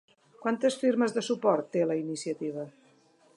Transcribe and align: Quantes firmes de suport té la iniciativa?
Quantes 0.45 0.77
firmes 0.83 1.13
de 1.17 1.23
suport 1.27 1.69
té 1.77 1.85
la 1.91 1.99
iniciativa? 2.01 2.67